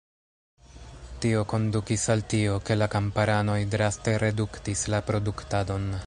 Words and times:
Tio 1.25 1.41
kondukis 1.51 2.05
al 2.13 2.25
tio, 2.33 2.55
ke 2.69 2.77
la 2.79 2.87
kamparanoj 2.95 3.59
draste 3.75 4.17
reduktis 4.25 4.83
la 4.95 5.03
produktadon. 5.11 5.91